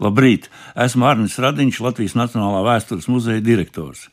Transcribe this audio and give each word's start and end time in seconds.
Labrīt! 0.00 0.46
Esmu 0.80 1.04
Arnis 1.04 1.34
Radiņš, 1.36 1.78
Latvijas 1.84 2.14
Nacionālā 2.16 2.62
vēstures 2.64 3.08
muzeja 3.12 3.42
direktors. 3.44 4.06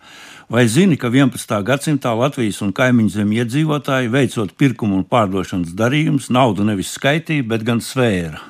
Vai 0.52 0.66
zini, 0.68 0.98
ka 1.00 1.08
11. 1.08 1.54
gadsimtā 1.64 2.12
Latvijas 2.12 2.60
un 2.66 2.74
kaimiņu 2.76 3.14
zemju 3.14 3.40
iedzīvotāji, 3.46 4.12
veicot 4.12 4.52
pirkumu 4.60 5.00
un 5.00 5.06
pārdošanas 5.08 5.72
darījumus, 5.80 6.28
naudu 6.28 6.68
nevis 6.68 6.92
skaitīja, 6.98 7.48
bet 7.48 7.64
gan 7.68 7.80
svēra? 7.80 8.44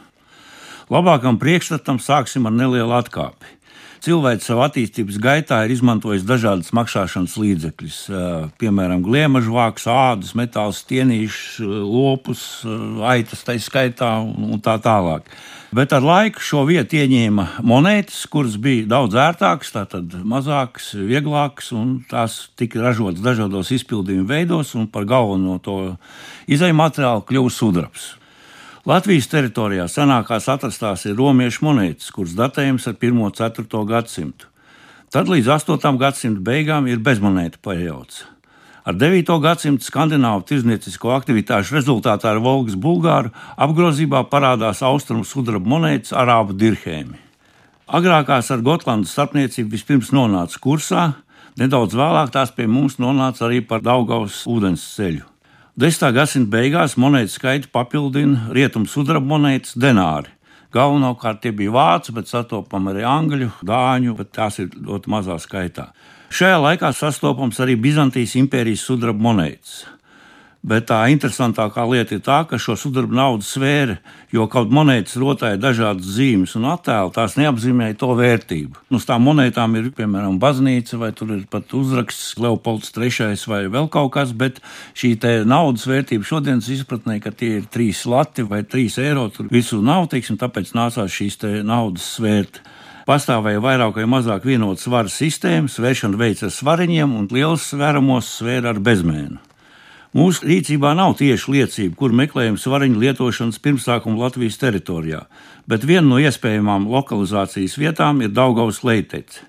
Labākam 0.90 1.38
priekšstatam 1.38 2.02
sāksim 2.02 2.50
ar 2.50 2.58
nelielu 2.58 2.96
atkāpi 2.98 3.57
cilvēks 4.06 4.48
savā 4.50 4.68
attīstības 4.70 5.20
gaitā 5.22 5.64
ir 5.66 5.74
izmantojis 5.76 6.26
dažādas 6.28 6.74
maksāšanas 6.76 7.36
līdzekļus, 7.42 8.00
piemēram, 8.62 9.04
gliemežvāks, 9.06 9.88
ādus, 9.92 10.34
metāla 10.38 10.76
stienīšus, 10.76 11.62
lopus, 11.66 12.42
aitas, 13.08 13.46
tā 13.48 13.58
skaitā 13.62 14.18
un 14.22 14.60
tā 14.64 14.78
tālāk. 14.84 15.30
Bet 15.76 15.92
ar 15.92 16.06
laiku 16.06 16.40
šo 16.40 16.62
vietu 16.70 16.96
ieņēma 17.02 17.48
monētas, 17.68 18.22
kuras 18.32 18.56
bija 18.62 18.86
daudz 18.88 19.18
ērtākas, 19.20 19.74
tātad 19.76 20.14
mazākas, 20.24 20.94
vieglākas, 20.96 21.74
un 21.76 21.98
tās 22.08 22.46
tika 22.56 22.80
ražotas 22.86 23.26
dažādos 23.26 23.74
izpildījuma 23.76 24.30
veidos, 24.32 24.72
un 24.80 24.88
par 24.88 25.04
galveno 25.10 25.58
to 25.60 25.82
izēju 26.48 26.78
materiālu 26.80 27.26
kļuva 27.28 27.52
sudrabs. 27.52 28.14
Latvijas 28.88 29.26
teritorijā 29.28 29.84
senākās 29.92 30.46
atrastās 30.48 31.02
ir 31.10 31.18
romiešu 31.20 31.66
monētas, 31.66 32.08
kuras 32.16 32.38
datējums 32.38 32.86
ar 32.88 32.94
1. 32.96 33.18
un 33.20 33.34
4. 33.36 33.82
gadsimtu. 33.90 34.48
Tad 35.12 35.28
līdz 35.28 35.50
8. 35.58 35.98
gadsimta 36.00 36.40
beigām 36.40 36.88
ir 36.88 37.02
bezmonētu 37.04 37.60
periods. 37.68 38.22
Ar 38.88 38.96
9. 38.96 39.36
gadsimta 39.44 39.84
skandināvu 39.84 40.48
tirzniecīsko 40.48 41.12
aktivitāšu 41.18 41.76
rezultātā 41.76 42.32
ar 42.32 42.40
Volgas 42.40 42.80
bulgāru 42.80 43.36
apgrozībā 43.60 44.24
parādās 44.32 44.80
austrumu 44.80 45.28
sudraba 45.28 45.68
monētas 45.68 46.16
arābu 46.16 46.56
dirhēmi. 46.56 47.20
Agrākās 47.92 48.56
ar 48.56 48.64
Gotlandas 48.64 49.12
starpniecību 49.12 49.76
vispirms 49.76 50.16
nonāca 50.16 50.64
kursā, 50.64 51.10
nedaudz 51.60 51.92
vēlāk 51.92 52.32
tās 52.32 52.56
pie 52.56 52.72
mums 52.72 53.02
nonāca 53.04 53.50
arī 53.52 53.66
par 53.68 53.84
Daugaus 53.84 54.46
ūdens 54.48 54.94
ceļu. 54.96 55.28
10. 55.78 56.08
gadsimta 56.10 56.50
beigās 56.50 56.96
monētu 56.98 57.30
skaitu 57.36 57.68
papildina 57.70 58.48
rietumu 58.50 58.90
sudraba 58.90 59.30
monētas 59.30 59.76
denāri. 59.78 60.32
Galvenokārt 60.74 61.44
tie 61.44 61.52
bija 61.54 61.70
vācu, 61.76 62.16
bet 62.18 62.32
sastopami 62.32 62.96
arī 62.96 63.04
angļu, 63.06 63.52
dāņu, 63.62 64.16
bet 64.18 64.32
tās 64.34 64.58
ir 64.58 64.72
ļoti 64.74 65.12
mazā 65.14 65.38
skaitā. 65.38 65.92
Šajā 66.34 66.58
laikā 66.64 66.90
sastopams 66.98 67.62
arī 67.62 67.78
Bizantijas 67.78 68.34
impērijas 68.42 68.88
sudraba 68.90 69.22
monētas. 69.22 69.84
Bet 70.68 70.90
tā 70.90 70.98
interesantākā 71.14 71.86
lieta 71.88 72.18
ir 72.18 72.24
tā, 72.26 72.42
ka 72.44 72.58
šo 72.60 72.76
sudraba 72.76 73.16
naudu 73.16 73.46
svēra, 73.48 73.94
jo 74.36 74.50
kaut 74.52 74.74
monētas 74.76 75.16
rotāja 75.22 75.56
dažādas 75.64 76.10
zīmes 76.18 76.58
un 76.60 76.68
attēlu, 76.74 77.14
tās 77.16 77.38
neapzīmēja 77.40 77.96
to 78.02 78.10
vērtību. 78.20 78.82
Nu, 78.92 79.00
uz 79.00 79.08
tām 79.08 79.24
monētām 79.30 79.78
ir 79.80 79.88
piemēram 79.96 80.36
baznīca, 80.44 81.00
vai 81.00 81.14
tur 81.16 81.32
ir 81.38 81.46
pat 81.52 81.72
uzraksts 81.72 82.36
Leopolds 82.44 82.92
III 82.92 83.40
vai 83.48 83.62
vēl 83.72 83.88
kaut 83.94 84.12
kas, 84.18 84.36
bet 84.36 84.60
šī 84.98 85.16
naudas 85.48 85.88
vērtība 85.88 86.28
šodienas 86.28 86.68
izpratnē, 86.76 87.22
ka 87.24 87.32
tie 87.32 87.62
ir 87.62 87.72
trīs 87.72 88.04
lati 88.04 88.44
vai 88.44 88.66
trīs 88.68 89.00
eiro, 89.00 89.30
tur 89.32 89.48
visu 89.52 89.80
nav, 89.80 90.10
teiksim, 90.12 90.36
tāpēc 90.36 90.76
nācās 90.76 91.16
šīs 91.16 91.40
naudas 91.64 92.18
svērt 92.18 92.60
pastāvēja 93.08 93.64
vairāk 93.64 94.02
vai 94.02 94.08
mazāk 94.10 94.44
vienotas 94.44 94.84
svaru 94.84 95.08
sistēmas, 95.08 95.78
svēršana 95.80 96.20
veids 96.20 96.44
ar 96.44 96.52
svariņiem 96.52 97.14
un 97.16 97.30
liels 97.32 97.72
svēramos 97.72 98.36
svēra 98.42 98.76
ar 98.76 98.84
bezmēnu. 98.84 99.40
Mūsu 100.16 100.48
rīcībā 100.48 100.94
nav 100.96 101.18
tieši 101.20 101.52
liecība, 101.52 101.96
kur 102.00 102.14
meklējam 102.16 102.56
svariņu 102.56 103.02
lietošanas 103.02 103.60
pirmsākumu 103.60 104.22
Latvijas 104.22 104.56
teritorijā, 104.62 105.26
bet 105.68 105.84
viena 105.84 106.08
no 106.08 106.22
iespējamām 106.24 106.88
lokalizācijas 106.88 107.76
vietām 107.76 108.24
ir 108.24 108.32
Daugaus 108.32 108.86
leitece. 108.88 109.44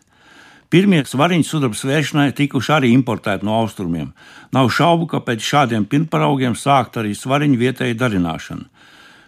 Pirmie 0.68 1.00
svariņu 1.06 1.46
sudraba 1.48 1.78
svēršanai 1.78 2.34
tikuši 2.36 2.72
arī 2.74 2.90
importēti 2.92 3.46
no 3.46 3.54
austrumiem. 3.62 4.10
Nav 4.52 4.68
šaubu, 4.74 5.06
ka 5.08 5.22
pēc 5.24 5.46
šādiem 5.46 5.86
pirmparaugiem 5.88 6.58
sākt 6.58 6.98
arī 7.00 7.14
svariņu 7.16 7.56
vietēju 7.62 7.96
darināšanu. 8.02 8.66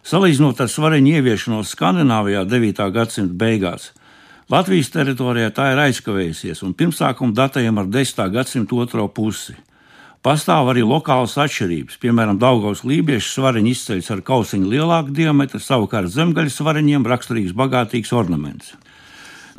Salīdzinot 0.04 0.60
ar 0.60 0.68
svariņu 0.68 1.14
ieviešanos 1.16 1.72
Skandināvijā 1.76 2.44
9. 2.48 2.84
gadsimta 2.92 3.36
beigās, 3.40 3.92
Latvijas 4.50 4.88
teritorijā 4.90 5.52
tā 5.54 5.68
ir 5.70 5.78
aizkavējusies 5.78 6.64
un 6.66 6.72
pirmsākumu 6.74 7.36
datējam 7.38 7.76
ar 7.78 7.86
10. 7.86 8.24
gadsimta 8.34 8.80
otro 8.82 9.06
pusi. 9.14 9.54
Pastāv 10.20 10.68
arī 10.68 10.82
lokālas 10.84 11.38
atšķirības. 11.40 11.96
Piemēram, 12.02 12.36
Daugaus 12.36 12.82
lībiešu 12.84 13.38
svariņi 13.38 13.70
izceļas 13.72 14.10
ar 14.12 14.20
kausiņu 14.20 14.68
lielāku 14.68 15.14
diametru, 15.16 15.56
savukārt 15.64 16.12
zemgaļas 16.12 16.58
svariņiem 16.60 17.06
raksturīgs 17.08 17.54
bagātīgs 17.56 18.12
ornaments. 18.12 18.74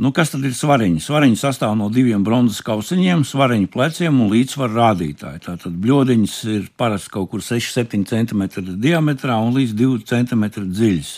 Nu, 0.02 0.12
kas 0.14 0.30
tad 0.34 0.46
ir 0.46 0.54
svariņi? 0.54 1.02
Svariņi 1.02 1.40
sastāv 1.42 1.74
no 1.80 1.90
diviem 1.94 2.22
bronzas 2.26 2.62
kausiņiem, 2.66 3.26
svariņu 3.26 3.72
pleciem 3.74 4.22
un 4.22 4.30
līdzsvaru 4.36 4.78
rādītāju. 4.78 5.42
Tātad 5.50 5.82
bļodiņas 5.82 6.38
ir 6.54 6.70
parasti 6.78 7.14
kaut 7.18 7.34
kur 7.34 7.42
6-7 7.42 8.06
cm 8.14 8.46
diametrā 8.78 9.42
un 9.42 9.58
līdz 9.58 9.76
2 9.82 10.06
cm 10.14 10.46
dziļs 10.70 11.12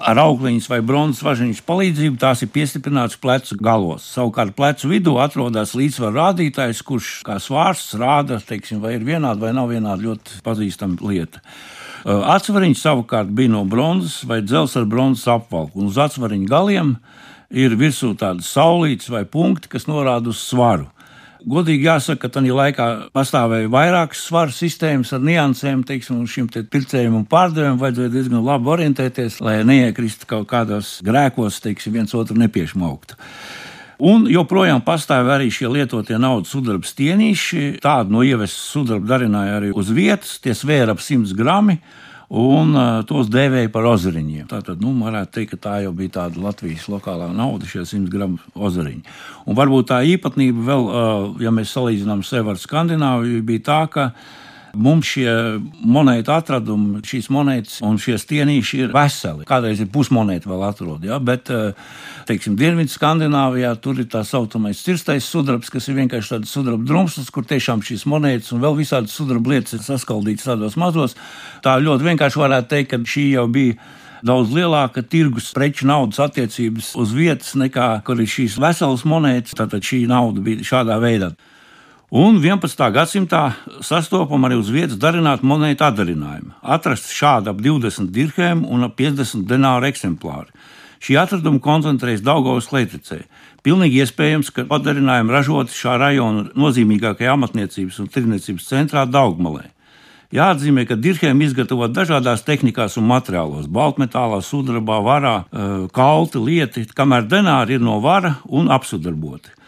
ar 0.00 0.18
augliņas 0.22 0.68
vai 0.70 0.80
bronzas 0.84 1.22
važiņas 1.24 1.60
palīdzību 1.66 2.18
tās 2.20 2.42
ir 2.44 2.50
piestiprinātas 2.54 3.18
plecu 3.20 3.56
galos. 3.60 4.06
Savukārt 4.14 4.54
plecu 4.56 4.90
vidū 4.90 5.16
atrodas 5.20 5.74
līdzsvaru 5.78 6.16
rādītājs, 6.16 6.82
kurš 6.86 7.10
kā 7.26 7.36
svārsts 7.42 7.98
rāda, 8.00 8.40
teiksim, 8.46 8.80
vai 8.82 8.94
ir 8.96 9.04
vienāda 9.06 9.44
vai 9.44 9.52
nav 9.56 9.70
vienāda 9.72 10.02
ļoti 10.06 10.40
pazīstama 10.46 11.00
lieta. 11.04 11.42
Atsvariņš 12.04 12.80
savukārt 12.80 13.32
bija 13.36 13.52
no 13.52 13.66
bronzas 13.68 14.22
vai 14.28 14.40
dzelzs 14.44 14.78
ar 14.80 14.86
bronzas 14.88 15.28
apvalku, 15.28 15.82
un 15.82 15.90
uz 15.90 15.98
atsvariņa 16.00 16.48
galiem 16.48 16.94
ir 17.50 17.76
virsū 17.76 18.14
tādas 18.16 18.48
saulītes 18.54 19.10
vai 19.12 19.26
punkti, 19.28 19.68
kas 19.68 19.88
norāda 19.90 20.32
uz 20.32 20.40
svaru. 20.40 20.88
Godīgi 21.48 21.86
jāsaka, 21.86 22.26
ka 22.26 22.34
tajā 22.34 22.56
laikā 22.56 22.86
pastāvēja 23.16 23.70
vairākas 23.72 24.26
svaru 24.28 24.52
sistēmas 24.52 25.12
ar 25.16 25.22
niansēm, 25.24 25.84
teiksim, 25.88 26.18
un 26.20 26.28
šim 26.28 26.50
te 26.52 26.60
pircējiem 26.68 27.16
un 27.16 27.24
pārdevējiem 27.30 27.78
vajadzēja 27.80 28.12
diezgan 28.12 28.44
labi 28.44 28.68
orientēties, 28.74 29.38
lai 29.44 29.60
neiekristu 29.64 30.28
kaut 30.28 30.50
kādos 30.50 30.98
grēkos, 31.06 31.62
teiksim, 31.64 31.96
viens 31.96 32.12
otru 32.18 32.36
nepiešmauktu. 32.42 33.16
Un 34.10 34.24
joprojām 34.32 34.84
pastāv 34.84 35.28
arī 35.32 35.50
šie 35.52 35.68
lietotie 35.68 36.16
naudas 36.20 36.52
sudraba 36.52 36.88
stienīši. 36.88 37.80
Tādu 37.84 38.16
no 38.16 38.24
ievestas 38.24 38.70
sudraba 38.72 39.14
darināja 39.14 39.58
arī 39.58 39.74
uz 39.76 39.92
vietas, 39.92 40.38
tie 40.40 40.56
svēra 40.56 40.96
ap 40.96 41.04
100 41.04 41.36
gramu 41.36 41.76
un 42.30 42.76
tos 43.10 43.30
dēvēja 43.32 43.72
par 43.74 43.88
ozariņiem. 43.90 44.46
Tātad, 44.50 44.82
nu, 44.82 44.92
varētu 45.02 45.34
teikt, 45.34 45.54
ka 45.54 45.62
tā 45.66 45.76
jau 45.84 45.94
bija 45.96 46.14
tāda 46.20 46.44
Latvijas 46.44 46.86
lokālā 46.90 47.30
nauda, 47.34 47.66
šie 47.66 47.82
100 47.82 48.10
gramu 48.12 48.38
ozariņi. 48.54 49.02
Un 49.50 49.58
varbūt 49.58 49.90
tā 49.90 50.02
īpatnība 50.06 50.66
vēl, 50.68 50.86
ja 51.42 51.50
mēs 51.54 51.74
salīdzinām 51.74 52.22
sevi 52.26 52.54
ar 52.54 52.60
Skandināviju, 52.62 53.42
bija 53.50 53.66
tā, 53.66 53.80
ka 53.90 54.06
Mums 54.78 55.08
šie 55.16 55.30
monētu 55.82 56.30
atradumi, 56.30 57.00
šīs 57.06 57.26
monētas 57.34 57.80
un 57.86 57.96
šie 57.98 58.14
stienīši 58.20 58.84
ir 58.84 58.92
veseli. 58.94 59.46
Kādreiz 59.48 59.80
ir 59.82 59.90
pusmonēta 59.90 60.50
vēl 60.50 60.62
atrod, 60.68 61.06
ja? 61.06 61.18
bet, 61.18 61.50
eh, 61.50 61.72
teiksim, 62.28 62.54
Dienvidu 62.58 62.92
Skandināvijā 62.94 63.72
tur 63.82 63.98
ir 63.98 64.06
tā 64.12 64.22
saucamais 64.26 64.82
cirstais 64.84 65.26
sudrabs, 65.26 65.72
kas 65.74 65.88
ir 65.90 65.98
vienkārši 65.98 66.36
tāds 66.36 66.54
sudraba 66.54 66.86
drumslis, 66.86 67.32
kur 67.34 67.46
tiešām 67.50 67.82
šīs 67.82 68.06
monētas 68.10 68.52
un 68.54 68.62
vēl 68.62 68.78
visādas 68.78 69.16
sudraba 69.16 69.56
lietas 69.56 69.74
ir 69.74 69.86
saskaldītas 69.86 70.46
tādos 70.52 70.78
mazos. 70.78 71.18
Tā 71.64 71.74
ļoti 71.82 72.12
vienkārši 72.12 72.44
varētu 72.44 72.70
teikt, 72.70 72.92
ka 72.94 73.02
šī 73.02 73.26
jau 73.34 73.48
bija 73.50 73.78
daudz 74.22 74.52
lielāka 74.54 75.02
tirgus 75.02 75.50
preču 75.56 75.88
naudas 75.88 76.20
attiecības 76.22 76.94
uz 77.00 77.14
vietas 77.16 77.56
nekā, 77.58 77.92
kur 78.06 78.20
ir 78.20 78.30
šīs 78.30 78.60
veselas 78.60 79.06
monētas. 79.08 79.56
Tātad 79.58 79.82
šī 79.82 80.04
nauda 80.10 80.44
bija 80.44 80.66
šādā 80.74 81.00
veidā. 81.02 81.34
Un 82.10 82.40
11. 82.42 82.88
gadsimtā 82.90 83.52
sastopam 83.86 84.42
arī 84.42 84.56
uz 84.58 84.66
vietas 84.74 84.98
darinātu 84.98 85.46
monētu 85.46 85.84
atdarinājumu. 85.86 86.56
Atrasts 86.58 87.12
šādi 87.14 87.52
ap 87.52 87.60
20 87.62 88.08
dirhēm 88.10 88.64
un 88.66 88.82
ap 88.82 88.96
50 88.98 89.44
denāru 89.46 89.86
eksemplāri. 89.86 90.50
Šī 90.98 91.14
atraduma 91.22 91.62
koncentrējas 91.62 92.24
Daugavas 92.26 92.72
leitecē. 92.74 93.20
Pilnīgi 93.62 94.02
iespējams, 94.02 94.50
ka 94.50 94.64
padarinājumi 94.66 95.36
ražoti 95.36 95.76
šā 95.76 95.94
rajona 96.02 96.48
nozīmīgākajā 96.58 97.36
amatniecības 97.38 98.00
un 98.02 98.10
tirdzniecības 98.10 98.66
centrā 98.66 99.06
Daugmalē. 99.06 99.70
Jāatzīmē, 100.34 100.88
ka 100.90 100.98
dirhēm 100.98 101.46
izgatavot 101.46 101.94
dažādās 101.94 102.42
tehnikās 102.42 102.98
un 102.98 103.06
materiālos- 103.06 103.70
baltmetālā, 103.78 104.42
sudrabā, 104.42 104.98
varā, 104.98 105.36
eh, 105.46 105.86
kalti, 105.94 106.42
lieti, 106.42 106.86
kamēr 106.90 107.28
denāri 107.28 107.78
ir 107.78 107.80
no 107.80 108.00
vara 108.00 108.38
un 108.48 108.66
apsudarboti. 108.66 109.59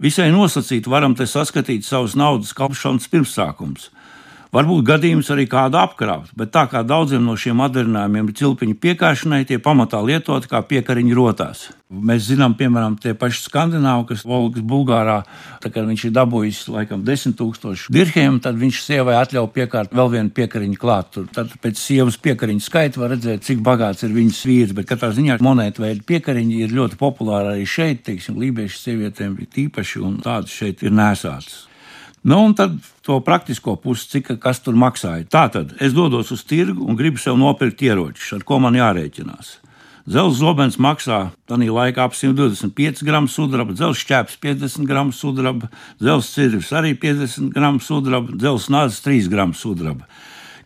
Visai 0.00 0.30
nosacīti 0.32 0.88
varam 0.88 1.12
te 1.12 1.26
saskatīt 1.28 1.84
savus 1.84 2.14
naudas 2.16 2.54
kalpošanas 2.56 3.08
pirmsākums. 3.12 3.90
Varbūt 4.50 4.82
gadījums 4.82 5.28
arī 5.30 5.44
kādu 5.46 5.78
apkrāpt, 5.78 6.32
bet 6.34 6.50
tā 6.50 6.64
kā 6.66 6.80
daudziem 6.82 7.22
no 7.22 7.36
šiem 7.38 7.60
atdarinājumiem 7.62 8.32
ir 8.32 8.34
cilpiņu 8.40 8.78
piekāšanai, 8.82 9.44
tie 9.46 9.60
pamatā 9.62 10.00
lietot 10.02 10.48
kā 10.50 10.58
piekariņu 10.66 11.14
rotās. 11.14 11.68
Mēs 11.90 12.24
zinām, 12.32 12.56
piemēram, 12.58 12.96
tie 12.98 13.12
paši 13.18 13.44
skandināvi, 13.44 14.08
kas 14.08 14.24
Volgas 14.26 14.64
Bulgārā, 14.66 15.20
tā 15.62 15.70
kā 15.70 15.84
viņš 15.86 16.04
ir 16.08 16.16
dabūjis 16.18 16.64
laikam 16.74 17.06
10 17.06 17.38
tūkstošu 17.38 17.94
dirhiem, 17.94 18.42
tad 18.42 18.58
viņš 18.58 18.82
sievai 18.88 19.14
atļauj 19.20 19.48
piekārt 19.54 19.94
vēl 19.94 20.12
vienu 20.16 20.34
piekariņu 20.34 20.82
klāt. 20.82 21.14
Tur, 21.14 21.30
tad 21.30 21.54
pēc 21.62 21.78
sievas 21.78 22.18
piekariņu 22.18 22.66
skaita 22.66 23.04
var 23.04 23.14
redzēt, 23.14 23.46
cik 23.46 23.62
bagāts 23.62 24.02
ir 24.02 24.18
viņas 24.18 24.44
vīrs, 24.50 24.74
bet 24.74 24.90
katrā 24.90 25.14
ziņā 25.14 25.38
monētu 25.46 25.86
veidu 25.86 26.06
piekariņi 26.10 26.62
ir 26.66 26.74
ļoti 26.74 26.98
populāri 26.98 27.54
arī 27.54 27.70
šeit, 27.70 28.02
teiksim, 28.10 28.42
lībiešu 28.42 28.82
sievietēm 28.82 29.38
īpaši, 29.46 30.06
un 30.10 30.22
tādas 30.26 30.58
šeit 30.58 30.82
ir 30.82 30.94
nesātas. 30.94 31.69
Nu, 32.22 32.42
un 32.44 32.52
tad 32.54 32.76
to 33.00 33.16
praktisko 33.24 33.78
pusi, 33.80 34.08
cik 34.12 34.34
kas 34.42 34.60
tur 34.60 34.76
maksāja. 34.76 35.24
Tātad 35.24 35.72
es 35.80 35.94
dodos 35.96 36.28
uz 36.34 36.44
tirgu 36.44 36.84
un 36.84 36.98
gribu 36.98 37.20
sev 37.20 37.38
nopirkt 37.40 37.80
ieročus, 37.80 38.34
ar 38.36 38.44
ko 38.44 38.58
man 38.60 38.76
jārēķinās. 38.76 39.56
Zelta 40.10 40.36
zobens 40.36 40.76
maksā 40.80 41.20
tādā 41.48 41.68
laikā 41.70 42.04
ap 42.08 42.16
125 42.16 43.04
gramu 43.06 43.28
sudraba, 43.30 43.72
dzelzs 43.76 44.04
ķēps 44.08 44.36
50 44.42 44.88
gramu 44.88 45.14
sudraba, 45.16 45.68
dzelzs 46.00 46.32
cirvis 46.34 46.72
arī 46.76 46.92
50 46.98 47.52
gramu 47.54 47.80
sudraba, 47.84 48.36
dzelzs 48.36 48.68
nāzes 48.72 49.00
3 49.04 49.28
gramu 49.32 49.56
sudraba. 49.56 50.08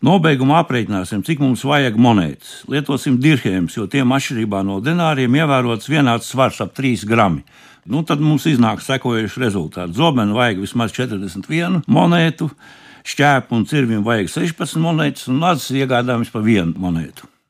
Nobeigumā 0.05 0.59
aprēķināsim, 0.63 1.23
cik 1.25 1.39
mums 1.41 1.63
vajag 1.65 1.95
monētas. 1.99 2.65
Lietosim 2.69 3.15
dirhēmus, 3.21 3.77
jo 3.77 3.87
tiem 3.91 4.11
atšķirībā 4.17 4.59
no 4.67 4.81
denāriem 4.83 5.39
ievērots 5.39 5.87
vienāds 5.89 6.27
svars 6.31 6.59
ap 6.63 6.75
3 6.75 7.07
gramu. 7.07 7.45
Nu, 7.85 8.01
tad 8.01 8.21
mums 8.23 8.47
iznāk 8.49 8.81
sekojuši 8.81 9.41
rezultāti. 9.43 9.93
Zobenu 9.99 10.33
vajag 10.39 10.63
vismaz 10.63 10.93
41 10.95 11.83
monētu, 11.85 12.49
šķēpu 13.05 13.53
un 13.53 13.67
cirvim 13.69 14.01
vajag 14.05 14.31
16 14.33 14.81
monētas, 14.81 15.29
un 15.29 15.37
nācis 15.43 15.75
iegādājamies 15.83 16.33
pa 16.33 16.41
vienu 16.41 16.73
monētu. 16.81 17.29